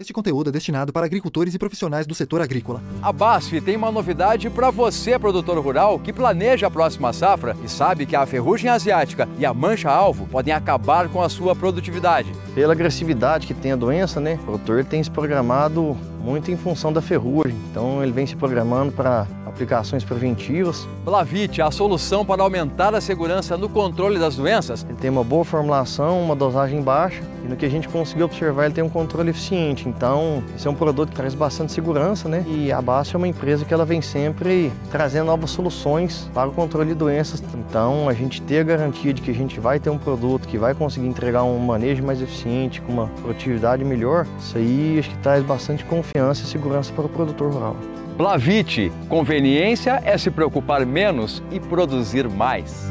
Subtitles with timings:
[0.00, 2.82] Este conteúdo é destinado para agricultores e profissionais do setor agrícola.
[3.02, 7.68] A BASF tem uma novidade para você, produtor rural, que planeja a próxima safra e
[7.68, 12.32] sabe que a ferrugem asiática e a mancha-alvo podem acabar com a sua produtividade.
[12.54, 16.92] Pela agressividade que tem a doença, né, o produtor tem se programado muito em função
[16.92, 17.56] da ferrugem.
[17.70, 20.86] Então ele vem se programando para aplicações preventivas.
[21.04, 24.86] Blavit, a solução para aumentar a segurança no controle das doenças.
[24.88, 28.66] Ele tem uma boa formulação, uma dosagem baixa e no que a gente conseguiu observar
[28.66, 29.88] ele tem um controle eficiente.
[29.88, 32.44] Então esse é um produto que traz bastante segurança, né?
[32.46, 36.52] E a BASF é uma empresa que ela vem sempre trazendo novas soluções para o
[36.52, 37.42] controle de doenças.
[37.54, 40.58] Então a gente ter a garantia de que a gente vai ter um produto que
[40.58, 45.18] vai conseguir entregar um manejo mais eficiente, com uma produtividade melhor, isso aí acho que
[45.18, 47.76] traz bastante confiança confiança e segurança para o produtor rural.
[48.16, 52.90] Blavite, conveniência é se preocupar menos e produzir mais.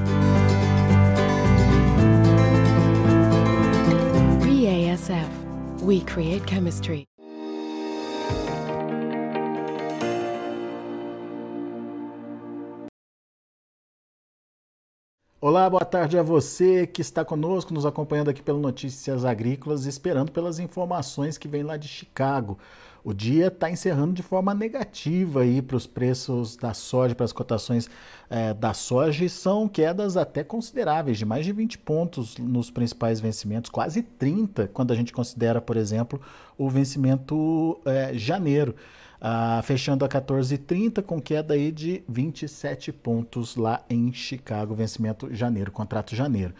[4.41, 5.29] BASF,
[5.83, 7.08] we create chemistry.
[15.41, 20.33] Olá, boa tarde a você que está conosco, nos acompanhando aqui pelo Notícias Agrícolas, esperando
[20.33, 22.59] pelas informações que vêm lá de Chicago.
[23.05, 27.31] O dia está encerrando de forma negativa aí para os preços da soja, para as
[27.31, 27.89] cotações
[28.29, 33.21] é, da soja, e são quedas até consideráveis, de mais de 20 pontos nos principais
[33.21, 36.19] vencimentos, quase 30 quando a gente considera, por exemplo,
[36.57, 38.75] o vencimento é, janeiro.
[39.21, 45.71] Ah, fechando a 14,30 com queda aí de 27 pontos lá em Chicago, vencimento janeiro,
[45.71, 46.53] contrato janeiro.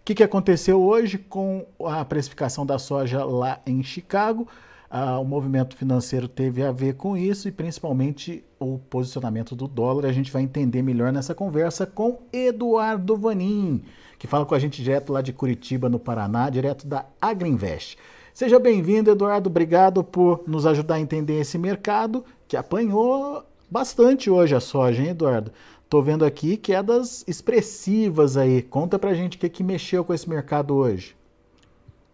[0.00, 4.48] O que, que aconteceu hoje com a precificação da soja lá em Chicago?
[4.88, 10.06] Ah, o movimento financeiro teve a ver com isso e principalmente o posicionamento do dólar.
[10.06, 13.82] A gente vai entender melhor nessa conversa com Eduardo Vanin,
[14.18, 17.98] que fala com a gente direto lá de Curitiba, no Paraná, direto da Agriinvest.
[18.36, 19.48] Seja bem-vindo, Eduardo.
[19.48, 25.08] Obrigado por nos ajudar a entender esse mercado que apanhou bastante hoje a soja, hein,
[25.08, 25.50] Eduardo?
[25.88, 28.60] Tô vendo aqui quedas expressivas aí.
[28.60, 31.16] Conta pra gente o que, que mexeu com esse mercado hoje.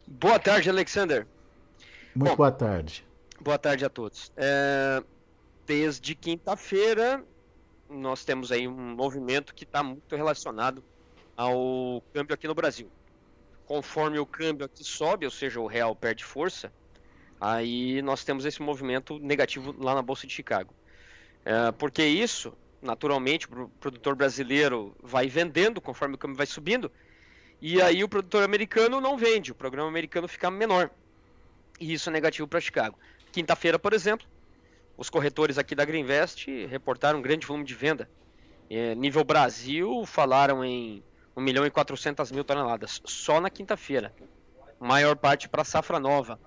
[0.06, 1.26] Boa tarde, Alexander.
[2.14, 3.04] Muito Bom, boa tarde.
[3.40, 4.30] Boa tarde a todos.
[4.36, 5.02] É,
[5.66, 7.24] desde quinta-feira,
[7.90, 10.84] nós temos aí um movimento que está muito relacionado
[11.36, 12.88] ao câmbio aqui no Brasil.
[13.66, 16.72] Conforme o câmbio aqui sobe, ou seja, o real perde força,
[17.40, 20.74] aí nós temos esse movimento negativo lá na Bolsa de Chicago.
[21.44, 26.90] É, porque isso, naturalmente, o produtor brasileiro vai vendendo conforme o câmbio vai subindo,
[27.60, 30.90] e aí o produtor americano não vende, o programa americano fica menor
[31.82, 32.96] e isso é negativo para Chicago.
[33.32, 34.26] Quinta-feira, por exemplo,
[34.96, 38.08] os corretores aqui da Greenvest reportaram um grande volume de venda.
[38.70, 41.02] É, nível Brasil, falaram em
[41.36, 44.14] 1 milhão e 400 mil toneladas, só na quinta-feira.
[44.78, 46.38] Maior parte para safra nova.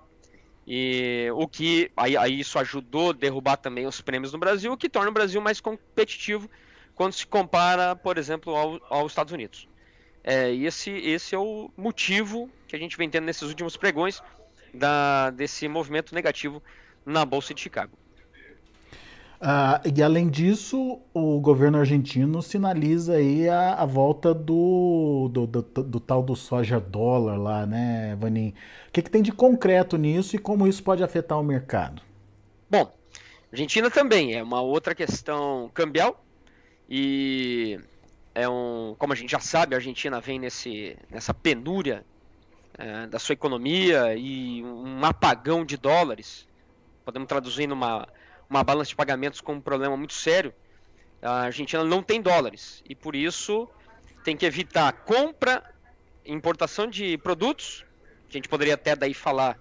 [0.68, 4.78] E o que aí, aí, isso ajudou a derrubar também os prêmios no Brasil, o
[4.78, 6.50] que torna o Brasil mais competitivo
[6.96, 9.68] quando se compara, por exemplo, ao, aos Estados Unidos.
[10.23, 14.23] É, esse, esse é o motivo que a gente vem tendo nesses últimos pregões
[14.73, 16.63] da, desse movimento negativo
[17.06, 17.96] na Bolsa de Chicago.
[19.40, 25.62] Ah, e além disso, o governo argentino sinaliza aí a, a volta do, do, do,
[25.62, 28.53] do, tal do soja dólar lá, né, Vanin?
[28.88, 32.01] O que, que tem de concreto nisso e como isso pode afetar o mercado?
[32.69, 32.91] Bom,
[33.51, 36.23] Argentina também é uma outra questão cambial
[36.90, 37.79] e
[38.34, 42.06] é um, como a gente já sabe, a Argentina vem nesse, nessa penúria
[42.78, 46.47] é, da sua economia e um apagão de dólares,
[47.03, 48.07] podemos traduzir numa
[48.50, 50.54] uma balança de pagamentos com um problema muito sério,
[51.22, 53.68] a Argentina não tem dólares e por isso
[54.24, 55.64] tem que evitar compra
[56.26, 57.86] importação de produtos.
[58.30, 59.60] A gente poderia até daí falar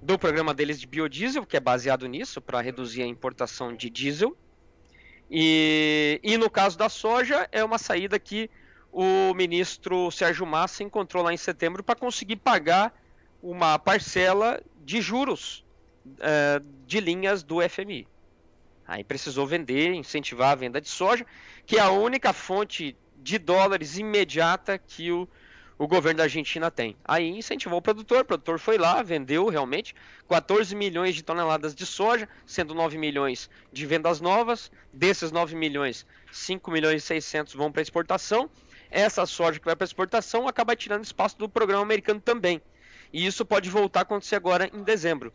[0.00, 4.36] do programa deles de biodiesel, que é baseado nisso, para reduzir a importação de diesel.
[5.30, 8.50] E, e no caso da soja, é uma saída que
[8.92, 12.94] o ministro Sérgio Massa encontrou lá em setembro para conseguir pagar
[13.42, 15.64] uma parcela de juros
[16.20, 18.06] é, de linhas do FMI.
[18.86, 21.26] Aí precisou vender, incentivar a venda de soja,
[21.66, 25.28] que é a única fonte de dólares imediata que o,
[25.78, 26.96] o governo da Argentina tem.
[27.04, 29.94] Aí incentivou o produtor, o produtor foi lá, vendeu realmente
[30.28, 34.70] 14 milhões de toneladas de soja, sendo 9 milhões de vendas novas.
[34.92, 38.50] Desses 9 milhões, 5 milhões e 600 vão para exportação
[38.94, 42.62] essa soja que vai para exportação acaba tirando espaço do programa americano também.
[43.12, 45.32] E isso pode voltar a acontecer agora em dezembro.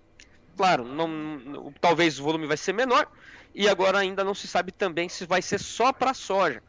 [0.60, 3.08] Claro, não, talvez o volume vai ser menor
[3.56, 6.62] e agora ainda não se sabe também se vai ser só para soja,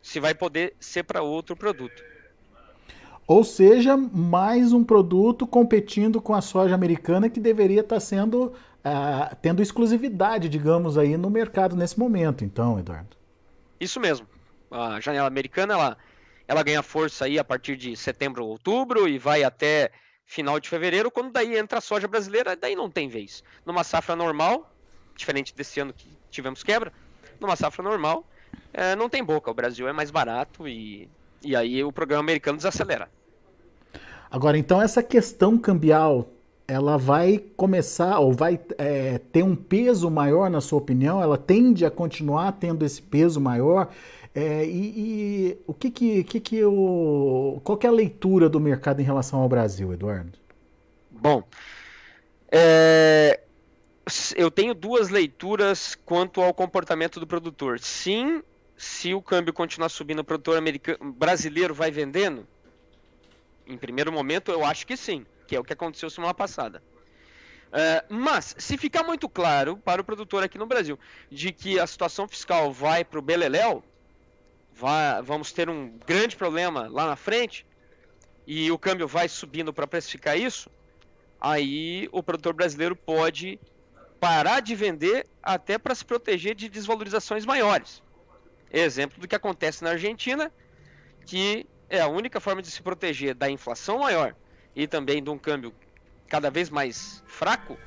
[0.00, 2.02] se vai poder ser para outro produto.
[3.26, 9.36] Ou seja, mais um produto competindo com a soja americana que deveria estar sendo uh,
[9.42, 12.42] tendo exclusividade, digamos aí, no mercado nesse momento.
[12.42, 13.18] Então, Eduardo.
[13.78, 14.26] Isso mesmo.
[14.70, 15.98] A janela americana ela,
[16.48, 19.92] ela ganha força aí a partir de setembro ou outubro e vai até
[20.26, 23.42] final de fevereiro, quando daí entra a soja brasileira, daí não tem vez.
[23.64, 24.70] Numa safra normal,
[25.14, 26.92] diferente desse ano que tivemos quebra,
[27.40, 28.26] numa safra normal,
[28.72, 29.50] é, não tem boca.
[29.50, 31.08] O Brasil é mais barato e,
[31.42, 33.08] e aí o programa americano desacelera.
[34.30, 36.28] Agora, então, essa questão cambial,
[36.66, 41.22] ela vai começar ou vai é, ter um peso maior, na sua opinião?
[41.22, 43.88] Ela tende a continuar tendo esse peso maior?
[44.36, 48.60] É, e, e, o que que, que que o, qual que é a leitura do
[48.60, 50.38] mercado em relação ao Brasil, Eduardo?
[51.10, 51.42] Bom,
[52.52, 53.40] é,
[54.36, 57.80] eu tenho duas leituras quanto ao comportamento do produtor.
[57.80, 58.42] Sim,
[58.76, 62.46] se o câmbio continuar subindo, o produtor americano, brasileiro vai vendendo?
[63.66, 66.82] Em primeiro momento, eu acho que sim, que é o que aconteceu semana passada.
[67.68, 70.98] Uh, mas, se ficar muito claro para o produtor aqui no Brasil
[71.30, 73.82] de que a situação fiscal vai para o Beleléu,
[74.76, 77.66] vai, vamos ter um grande problema lá na frente,
[78.46, 80.70] e o câmbio vai subindo para precificar isso,
[81.40, 83.58] aí o produtor brasileiro pode
[84.20, 88.02] parar de vender até para se proteger de desvalorizações maiores.
[88.70, 90.52] Exemplo do que acontece na Argentina,
[91.24, 94.36] que é a única forma de se proteger da inflação maior
[94.74, 95.74] e também de um câmbio
[96.28, 97.78] cada vez mais fraco,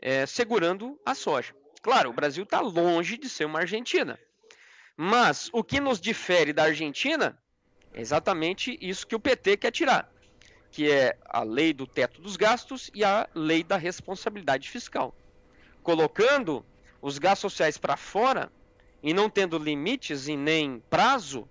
[0.00, 1.54] é, segurando a soja.
[1.82, 4.18] Claro, o Brasil está longe de ser uma Argentina.
[5.02, 7.34] Mas o que nos difere da Argentina
[7.94, 10.12] é exatamente isso que o PT quer tirar,
[10.70, 15.14] que é a lei do teto dos gastos e a lei da responsabilidade fiscal.
[15.82, 16.62] Colocando
[17.00, 18.52] os gastos sociais para fora
[19.02, 21.48] e não tendo limites e nem prazo,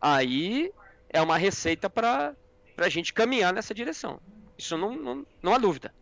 [0.00, 0.72] aí
[1.10, 2.34] é uma receita para
[2.78, 4.18] a gente caminhar nessa direção.
[4.56, 5.92] Isso não, não, não há dúvida.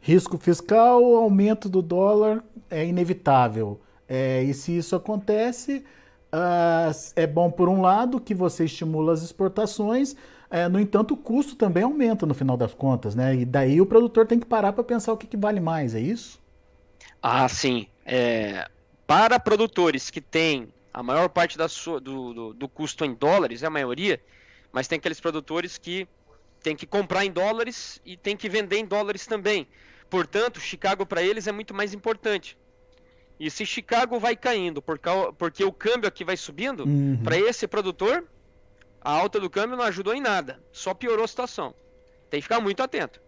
[0.00, 3.80] Risco fiscal, aumento do dólar é inevitável.
[4.08, 5.84] É, e se isso acontece,
[6.34, 10.16] uh, é bom por um lado que você estimula as exportações,
[10.50, 13.34] é, no entanto, o custo também aumenta no final das contas, né?
[13.34, 16.00] E daí o produtor tem que parar para pensar o que, que, vale mais, é
[16.00, 16.40] isso?
[17.22, 17.88] Ah, sim.
[18.04, 18.68] É,
[19.06, 23.62] para produtores que têm a maior parte da sua, do, do, do custo em dólares,
[23.62, 24.20] é a maioria,
[24.72, 26.06] mas tem aqueles produtores que
[26.62, 29.66] tem que comprar em dólares e tem que vender em dólares também.
[30.08, 32.56] Portanto, Chicago para eles é muito mais importante.
[33.38, 37.20] E se Chicago vai caindo porque o câmbio aqui vai subindo, uhum.
[37.22, 38.24] para esse produtor,
[39.00, 41.74] a alta do câmbio não ajudou em nada, só piorou a situação.
[42.30, 43.20] Tem que ficar muito atento.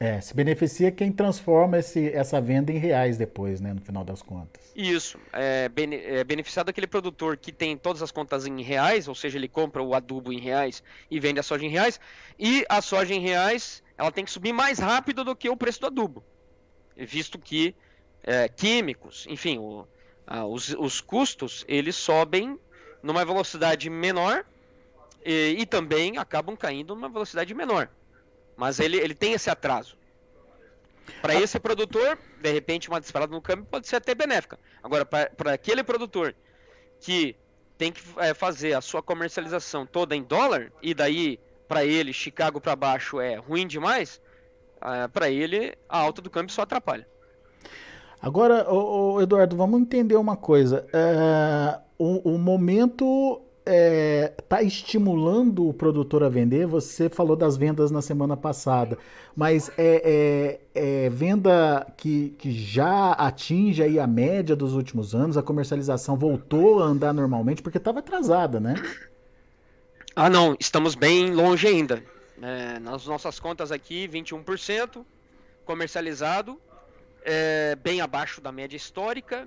[0.00, 4.22] É, se beneficia quem transforma esse, essa venda em reais depois, né, no final das
[4.22, 4.72] contas.
[4.76, 9.14] Isso, é, bene, é beneficiado aquele produtor que tem todas as contas em reais, ou
[9.14, 11.98] seja, ele compra o adubo em reais e vende a soja em reais,
[12.38, 15.80] e a soja em reais, ela tem que subir mais rápido do que o preço
[15.80, 16.22] do adubo,
[16.96, 17.74] visto que
[18.28, 19.88] é, químicos, enfim, o,
[20.26, 22.60] a, os, os custos, eles sobem
[23.02, 24.44] numa velocidade menor
[25.24, 27.88] e, e também acabam caindo numa velocidade menor.
[28.54, 29.96] Mas ele, ele tem esse atraso.
[31.22, 34.58] Para esse produtor, de repente, uma disparada no câmbio pode ser até benéfica.
[34.82, 36.34] Agora, para aquele produtor
[37.00, 37.34] que
[37.78, 42.60] tem que é, fazer a sua comercialização toda em dólar, e daí, para ele, Chicago
[42.60, 44.20] para baixo é ruim demais,
[44.82, 47.08] é, para ele, a alta do câmbio só atrapalha.
[48.20, 50.86] Agora, ô, ô Eduardo, vamos entender uma coisa.
[50.92, 56.66] É, o, o momento está é, tá estimulando o produtor a vender?
[56.66, 58.96] Você falou das vendas na semana passada,
[59.36, 65.36] mas é, é, é venda que, que já atinge aí a média dos últimos anos?
[65.36, 68.74] A comercialização voltou a andar normalmente porque estava atrasada, né?
[70.16, 72.02] Ah, não, estamos bem longe ainda.
[72.40, 75.04] É, nas nossas contas aqui, 21%
[75.64, 76.58] comercializado,
[77.30, 79.46] é, bem abaixo da média histórica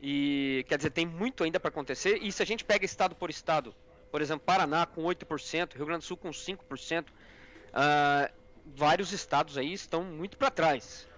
[0.00, 2.20] e quer dizer, tem muito ainda para acontecer.
[2.22, 3.74] E se a gente pega estado por estado,
[4.12, 7.10] por exemplo, Paraná com 8%, Rio Grande do Sul com 5%, uh,
[7.72, 8.30] ah,
[8.64, 11.08] vários estados aí estão muito para trás.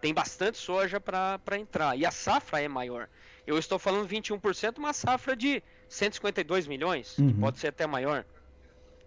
[0.00, 1.98] Tem bastante soja para entrar.
[1.98, 3.06] E a safra é maior.
[3.46, 7.28] Eu estou falando 21%, uma safra de 152 milhões, uhum.
[7.28, 8.24] que pode ser até maior.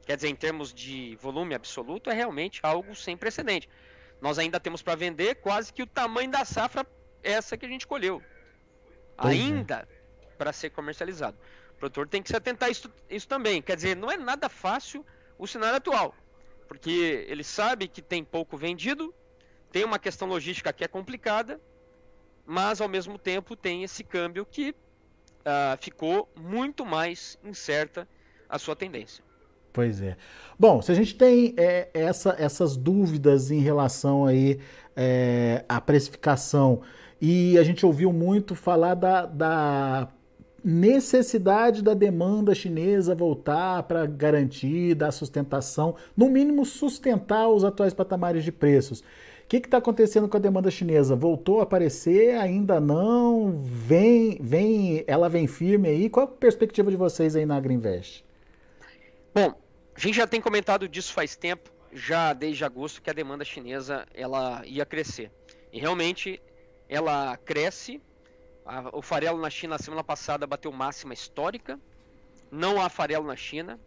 [0.06, 3.68] Quer dizer, em termos de volume absoluto, é realmente algo sem precedente.
[4.22, 6.86] Nós ainda temos para vender quase que o tamanho da safra
[7.24, 8.22] essa que a gente colheu.
[9.18, 9.42] Pois é.
[9.42, 9.88] ainda
[10.22, 10.26] é.
[10.38, 11.38] para ser comercializado.
[11.72, 13.62] O produtor tem que se atentar a isso, isso também.
[13.62, 15.06] Quer dizer, não é nada fácil
[15.38, 16.14] o cenário atual,
[16.68, 19.14] porque ele sabe que tem pouco vendido,
[19.72, 21.60] tem uma questão logística que é complicada,
[22.46, 28.08] mas ao mesmo tempo tem esse câmbio que uh, ficou muito mais incerta
[28.50, 29.24] a sua tendência.
[29.72, 30.18] Pois é.
[30.58, 34.60] Bom, se a gente tem é, essa, essas dúvidas em relação aí
[34.96, 36.82] é, à precificação
[37.22, 40.10] e a gente ouviu muito falar da, da
[40.64, 48.44] necessidade da demanda chinesa voltar para garantir, dar sustentação, no mínimo sustentar os atuais patamares
[48.44, 49.00] de preços.
[49.00, 49.04] O
[49.50, 51.16] que está acontecendo com a demanda chinesa?
[51.16, 52.36] Voltou a aparecer?
[52.36, 53.60] Ainda não?
[53.64, 56.10] Vem, vem, ela vem firme aí?
[56.10, 58.29] Qual a perspectiva de vocês aí na Agriinvest?
[59.34, 59.54] Bom,
[59.96, 64.08] a gente já tem comentado disso faz tempo, já desde agosto, que a demanda chinesa
[64.14, 65.32] ela ia crescer.
[65.72, 66.42] E realmente
[66.88, 68.02] ela cresce.
[68.94, 71.80] O farelo na China, na semana passada, bateu máxima histórica.
[72.52, 73.80] Não há farelo na China.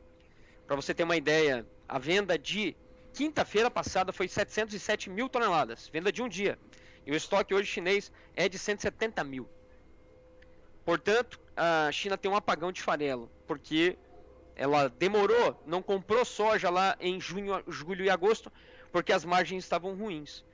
[0.67, 2.77] Para você ter uma ideia, a venda de
[3.13, 5.89] quinta-feira passada foi 707 mil toneladas.
[5.89, 6.59] Venda de um dia.
[7.05, 9.49] E o estoque hoje chinês é de 170 mil.
[10.85, 13.97] Portanto, a China tem um apagão de farelo, porque
[14.57, 18.53] ela demorou, não comprou soja lá em junho, julho e agosto,
[18.91, 20.45] porque as margens estavam ruins.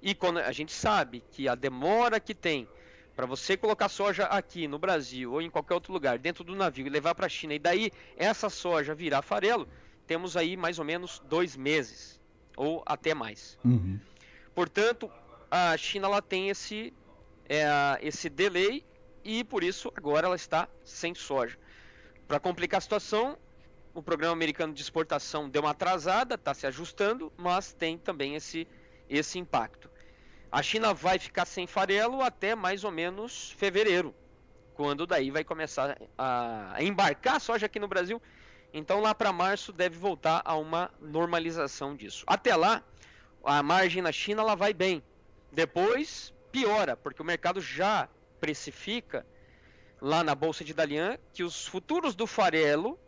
[0.00, 2.68] E quando a gente sabe que a demora que tem
[3.16, 6.86] para você colocar soja aqui no Brasil ou em qualquer outro lugar dentro do navio
[6.86, 9.68] e levar para a China e daí essa soja virar farelo,
[10.06, 12.20] temos aí mais ou menos dois meses
[12.56, 13.58] ou até mais.
[13.64, 13.98] Uhum.
[14.54, 15.10] Portanto,
[15.50, 16.92] a China ela tem esse
[17.48, 17.66] é,
[18.02, 18.84] esse delay
[19.24, 21.58] e por isso agora ela está sem soja.
[22.28, 23.38] Para complicar a situação,
[23.94, 28.68] o programa americano de exportação deu uma atrasada, está se ajustando, mas tem também esse,
[29.08, 29.90] esse impacto.
[30.52, 34.14] A China vai ficar sem farelo até mais ou menos fevereiro,
[34.74, 38.20] quando daí vai começar a embarcar soja aqui no Brasil.
[38.74, 42.24] Então lá para março deve voltar a uma normalização disso.
[42.26, 42.84] Até lá,
[43.42, 45.02] a margem na China ela vai bem.
[45.50, 48.06] Depois piora, porque o mercado já
[48.38, 49.26] precifica
[50.00, 52.98] lá na bolsa de Dalian que os futuros do farelo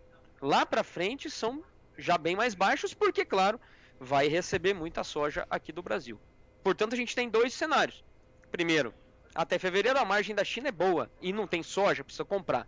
[0.41, 1.65] lá para frente são
[1.97, 3.61] já bem mais baixos, porque claro,
[3.99, 6.19] vai receber muita soja aqui do Brasil.
[6.63, 8.05] Portanto, a gente tem dois cenários.
[8.51, 8.95] Primeiro,
[9.35, 12.67] até fevereiro a margem da China é boa e não tem soja, precisa comprar.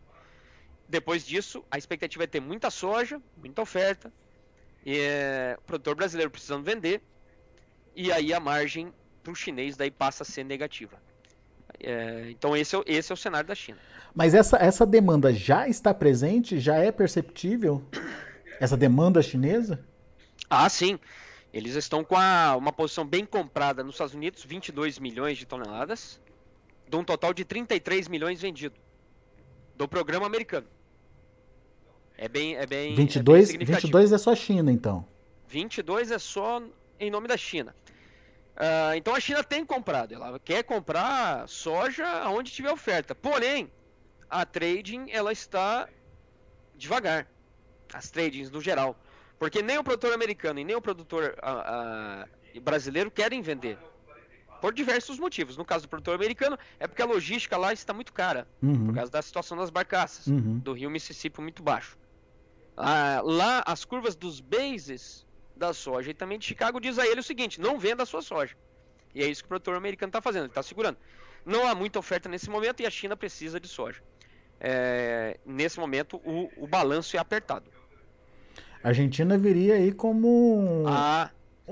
[0.88, 4.12] Depois disso, a expectativa é ter muita soja, muita oferta,
[4.84, 7.00] e, é, o produtor brasileiro precisando vender,
[7.94, 11.00] e aí a margem para o chinês daí passa a ser negativa.
[11.82, 13.78] É, então esse é, esse é o cenário da China.
[14.14, 16.60] Mas essa, essa demanda já está presente?
[16.60, 17.82] Já é perceptível?
[18.60, 19.84] Essa demanda chinesa?
[20.48, 20.98] Ah, sim.
[21.52, 26.20] Eles estão com a, uma posição bem comprada nos Estados Unidos, 22 milhões de toneladas,
[26.88, 28.76] de um total de 33 milhões vendido
[29.76, 30.66] do programa americano.
[32.16, 35.04] É bem, é bem, 22, é bem 22 é só China, então.
[35.48, 36.62] 22 é só
[37.00, 37.74] em nome da China.
[38.56, 43.14] Uh, então a China tem comprado, ela quer comprar soja onde tiver oferta.
[43.14, 43.70] Porém,
[44.28, 45.88] a trading ela está
[46.76, 47.26] devagar.
[47.92, 48.96] As tradings no geral.
[49.38, 53.78] Porque nem o produtor americano e nem o produtor uh, uh, brasileiro querem vender.
[54.60, 55.56] Por diversos motivos.
[55.56, 58.46] No caso do produtor americano, é porque a logística lá está muito cara.
[58.62, 58.86] Uhum.
[58.86, 60.26] Por causa da situação das barcaças.
[60.26, 60.58] Uhum.
[60.58, 61.98] Do rio Mississippi muito baixo.
[62.76, 65.26] lá, as curvas dos bases
[65.62, 68.20] da soja e também de Chicago diz a ele o seguinte: não venda a sua
[68.20, 68.56] soja.
[69.14, 70.98] E é isso que o produtor americano está fazendo, ele está segurando.
[71.44, 74.02] Não há muita oferta nesse momento e a China precisa de soja.
[74.60, 77.70] É, nesse momento, o, o balanço é apertado.
[78.82, 81.30] A Argentina viria aí como ah,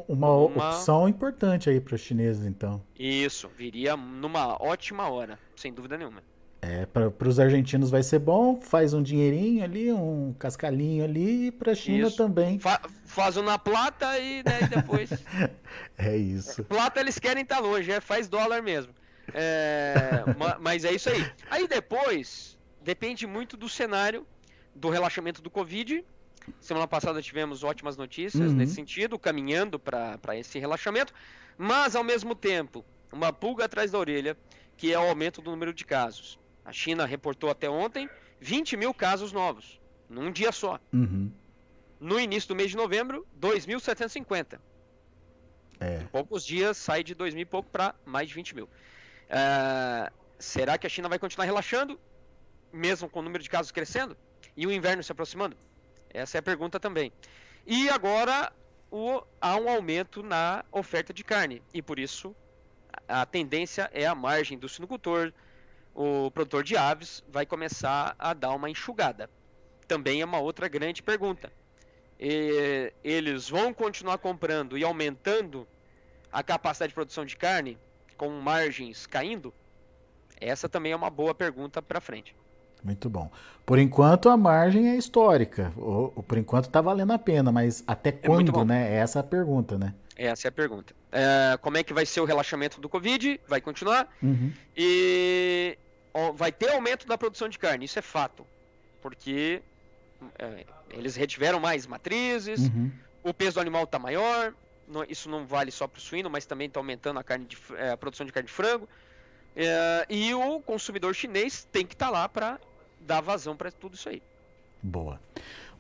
[0.09, 2.83] uma, uma, opção importante aí para os chineses, então.
[2.99, 6.23] Isso, viria numa ótima hora, sem dúvida nenhuma.
[6.63, 11.51] É, para os argentinos vai ser bom, faz um dinheirinho ali, um cascalhinho ali, e
[11.51, 12.17] para a China isso.
[12.19, 12.59] também.
[12.59, 15.11] Fa faz uma plata e né, depois.
[15.97, 16.63] é isso.
[16.65, 18.93] Plata eles querem estar tá longe, é, faz dólar mesmo.
[19.33, 20.25] É,
[20.61, 21.25] mas é isso aí.
[21.49, 24.27] Aí depois, depende muito do cenário
[24.75, 26.05] do relaxamento do Covid.
[26.61, 28.57] Semana passada tivemos ótimas notícias Uhum.
[28.57, 31.13] nesse sentido, caminhando para esse relaxamento,
[31.57, 34.37] mas ao mesmo tempo, uma pulga atrás da orelha,
[34.77, 36.39] que é o aumento do número de casos.
[36.65, 38.09] A China reportou até ontem
[38.41, 40.79] 20 mil casos novos, num dia só.
[40.93, 41.31] Uhum.
[41.99, 44.59] No início do mês de novembro, 2.750.
[45.81, 46.03] É.
[46.03, 48.69] Em poucos dias sai de 2 mil e pouco para mais de 20 mil.
[49.31, 51.99] Ah, será que a China vai continuar relaxando,
[52.73, 54.17] mesmo com o número de casos crescendo?
[54.57, 55.57] E o inverno se aproximando?
[56.13, 57.13] Essa é a pergunta também.
[57.67, 58.53] E agora
[58.91, 61.63] o, há um aumento na oferta de carne.
[61.73, 62.35] E por isso
[63.07, 65.33] a tendência é a margem do sinocultor,
[65.95, 69.29] o produtor de aves vai começar a dar uma enxugada.
[69.87, 71.53] Também é uma outra grande pergunta.
[72.19, 75.67] E eles vão continuar comprando e aumentando
[76.33, 77.79] a capacidade de produção de carne
[78.17, 79.53] com margens caindo?
[80.41, 82.35] Essa também é uma boa pergunta para frente.
[82.83, 83.31] Muito bom.
[83.67, 85.73] Por enquanto a margem é histórica.
[85.77, 88.95] O, o por enquanto está valendo a pena, mas até quando, né?
[88.95, 89.95] Essa é a pergunta, né?
[90.23, 90.95] Essa é a pergunta.
[91.11, 93.41] É, como é que vai ser o relaxamento do Covid?
[93.49, 94.07] Vai continuar.
[94.23, 94.53] Uhum.
[94.77, 95.79] E
[96.35, 98.47] vai ter aumento da produção de carne, isso é fato.
[99.01, 99.63] Porque
[100.39, 102.91] é, eles retiveram mais matrizes, Uhum.
[103.23, 104.53] o peso do animal está maior.
[104.87, 107.57] não- isso não vale só para o suíno, mas também está aumentando a, carne de,
[107.77, 108.89] é, a produção de carne de frango.
[109.55, 112.59] É, e o consumidor chinês tem que estar lá para
[113.01, 114.21] dar vazão para tudo isso aí.
[114.83, 115.21] Boa.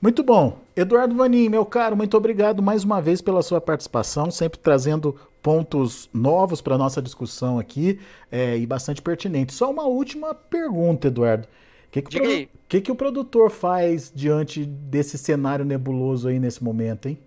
[0.00, 0.59] Muito bom.
[0.75, 6.09] Eduardo Vanin, meu caro, muito obrigado mais uma vez pela sua participação, sempre trazendo pontos
[6.12, 9.52] novos para a nossa discussão aqui é, e bastante pertinente.
[9.52, 11.47] Só uma última pergunta, Eduardo.
[11.88, 12.49] O que, que, o Diga produ- aí.
[12.69, 17.19] que, que o produtor faz diante desse cenário nebuloso aí nesse momento, hein?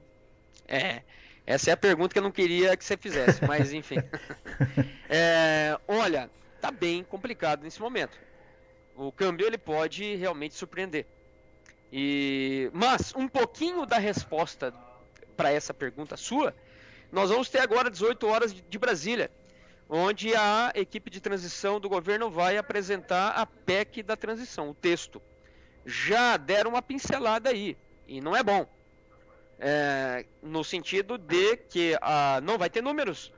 [0.67, 1.01] É,
[1.45, 3.97] essa é a pergunta que eu não queria que você fizesse, mas enfim.
[5.15, 6.27] É, olha,
[6.59, 8.17] tá bem complicado nesse momento.
[8.95, 11.05] O câmbio ele pode realmente surpreender.
[11.95, 14.73] E, mas um pouquinho da resposta
[15.38, 16.55] para essa pergunta sua,
[17.12, 19.29] nós vamos ter agora 18 horas de- Brasília,
[19.88, 25.21] onde a equipe de transição do governo vai apresentar a PEC da transição, o texto.
[25.85, 28.67] Já deram uma pincelada aí, e não é bom.
[29.59, 33.31] É, no sentido de que ah, não vai ter números.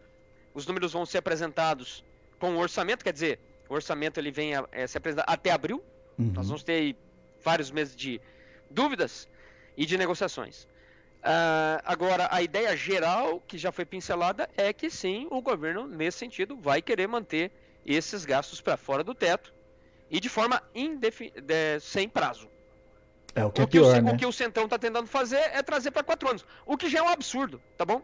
[0.54, 2.06] Os números vão ser apresentados
[2.40, 5.84] com o orçamento, quer dizer, o orçamento ele vem a, é, se apresentar até abril.
[6.18, 6.32] Uhum.
[6.34, 6.96] Nós vamos ter aí
[7.44, 8.22] vários meses de
[8.70, 9.28] dúvidas
[9.78, 10.68] e de negociações.
[11.24, 16.20] Ah, agora, a ideia geral que já foi pincelada é que sim, o governo, nesse
[16.20, 17.52] sentido, vai querer manter
[17.86, 19.54] esses gastos para fora do teto
[20.10, 22.48] e de forma indefi- de- sem prazo.
[23.34, 24.12] É o que é o, que o, pior, Ce- né?
[24.14, 26.46] o que o Centrão está tentando fazer é trazer para quatro anos.
[26.66, 28.02] O que já é um absurdo, tá bom?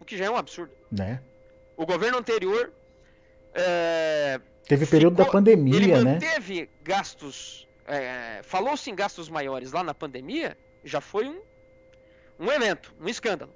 [0.00, 0.72] O que já é um absurdo.
[0.90, 1.22] né?
[1.76, 2.72] O governo anterior.
[3.54, 6.12] é, Teve período da ficou- Ele pandemia, né?
[6.14, 7.67] manteve gastos.
[7.88, 11.40] É, Falou-se em gastos maiores lá na pandemia, já foi um,
[12.38, 13.52] um evento, um escândalo.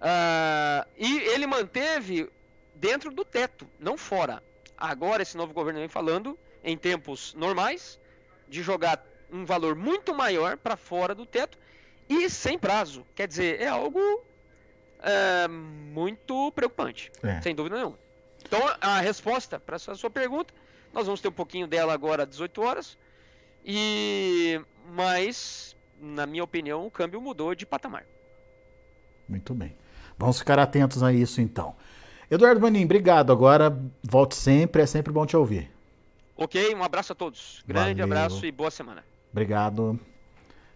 [0.00, 2.28] Ah, e ele manteve
[2.74, 4.42] dentro do teto, não fora.
[4.76, 8.00] Agora esse novo governo vem falando, em tempos normais,
[8.48, 11.56] de jogar um valor muito maior para fora do teto
[12.08, 13.06] e sem prazo.
[13.14, 14.00] Quer dizer, é algo
[15.00, 17.40] é, muito preocupante, É.
[17.40, 17.98] sem dúvida nenhuma.
[18.44, 20.52] Então, a resposta para essa sua pergunta,
[20.92, 22.98] nós vamos ter um pouquinho dela agora às 18 horas.
[23.64, 24.60] E
[24.94, 28.04] mas, na minha opinião, o câmbio mudou de patamar.
[29.28, 29.74] Muito bem.
[30.18, 31.74] Vamos ficar atentos a isso então.
[32.30, 33.32] Eduardo Vanin, obrigado.
[33.32, 35.70] Agora volte sempre, é sempre bom te ouvir.
[36.36, 37.62] Ok, um abraço a todos.
[37.66, 38.04] Grande Valeu.
[38.04, 39.04] abraço e boa semana.
[39.30, 39.98] Obrigado.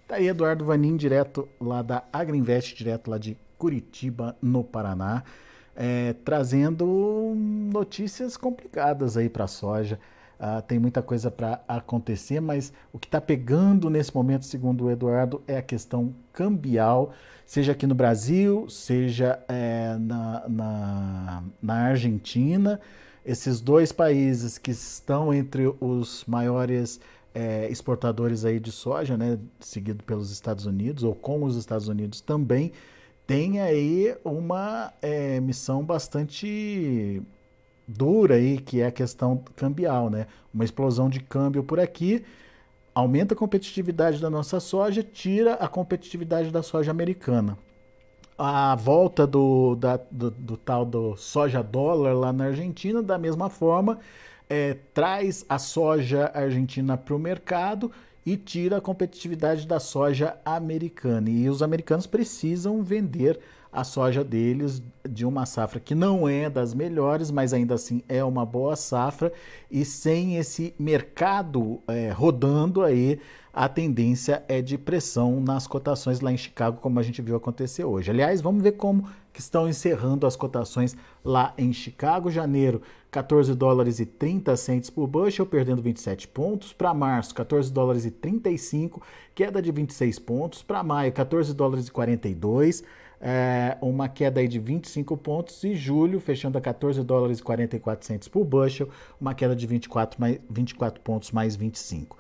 [0.07, 5.25] Tá aí Eduardo Vanin, direto lá da Agriinvest, direto lá de Curitiba, no Paraná,
[5.75, 9.99] é, trazendo notícias complicadas aí para a soja.
[10.39, 14.91] Ah, tem muita coisa para acontecer, mas o que está pegando nesse momento, segundo o
[14.91, 17.13] Eduardo, é a questão cambial,
[17.47, 22.79] seja aqui no Brasil, seja é, na, na, na Argentina.
[23.25, 27.01] Esses dois países que estão entre os maiores
[27.35, 32.21] é, exportadores aí de soja, né, seguido pelos Estados Unidos, ou com os Estados Unidos
[32.21, 32.73] também,
[33.27, 37.23] tem aí uma é, missão bastante
[37.87, 40.27] dura aí, que é a questão cambial, né?
[40.53, 42.25] Uma explosão de câmbio por aqui
[42.95, 47.59] aumenta a competitividade da nossa soja, tira a competitividade da soja americana.
[48.39, 53.49] A volta do, da- do, do tal do soja dólar lá na Argentina, da mesma
[53.49, 53.99] forma,
[54.49, 57.91] é, traz a soja argentina para o mercado
[58.27, 61.31] e tira a competitividade da soja americana.
[61.31, 63.39] E os americanos precisam vender
[63.77, 68.25] a soja deles de uma safra que não é das melhores, mas ainda assim é
[68.25, 69.31] uma boa safra.
[69.71, 73.21] E sem esse mercado é, rodando aí,
[73.53, 77.85] a tendência é de pressão nas cotações lá em Chicago, como a gente viu acontecer
[77.85, 78.11] hoje.
[78.11, 82.31] Aliás, vamos ver como que estão encerrando as cotações lá em Chicago.
[82.31, 86.73] Janeiro, 14 dólares e 30 centes por bushel, perdendo 27 pontos.
[86.73, 89.03] Para março, 14 dólares e 35,
[89.35, 90.63] queda de 26 pontos.
[90.63, 92.83] Para maio, 14 dólares e 42,
[93.21, 95.63] é, uma queda aí de 25 pontos.
[95.65, 98.89] E julho, fechando a 14 dólares e 44 centes por bushel,
[99.21, 102.17] uma queda de 24, mais, 24 pontos mais 25.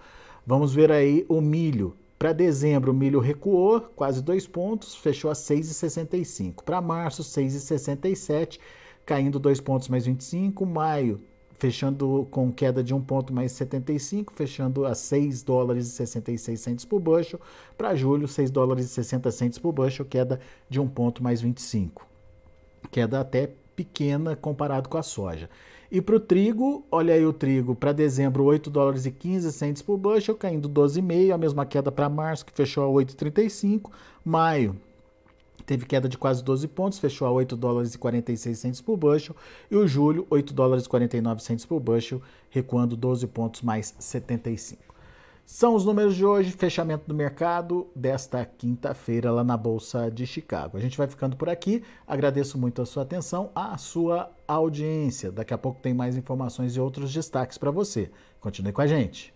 [0.46, 1.96] Vamos ver aí o milho.
[2.18, 6.62] Para dezembro, o milho recuou quase 2 pontos, fechou a 6,65.
[6.64, 8.58] Para março, 6,67,
[9.04, 10.64] caindo 2 pontos mais 25.
[10.64, 11.20] Maio,
[11.58, 16.84] fechando com queda de 1 ponto mais 75, fechando a 6 dólares e 66 centes
[16.84, 17.40] por bushel.
[17.76, 22.06] Para julho, 6 dólares e 60 centes por bushel, queda de 1 ponto mais 25.
[22.90, 25.48] Queda até pequena comparado com a soja.
[25.90, 29.82] E para o trigo, olha aí o trigo, para dezembro 8 dólares e 15 centes
[29.82, 33.90] por bushel, caindo 12,5, a mesma queda para março, que fechou a 8,35.
[34.24, 34.76] Maio
[35.66, 39.34] teve queda de quase 12 pontos, fechou a 8 dólares e 46 centes por bushel,
[39.70, 44.86] e o julho 8 dólares e 49 centes por bushel, recuando 12 pontos mais 75.
[45.44, 50.76] São os números de hoje, fechamento do mercado desta quinta-feira lá na Bolsa de Chicago.
[50.76, 51.84] A gente vai ficando por aqui.
[52.04, 55.30] Agradeço muito a sua atenção, a sua audiência.
[55.30, 58.10] Daqui a pouco tem mais informações e outros destaques para você.
[58.40, 59.35] Continue com a gente.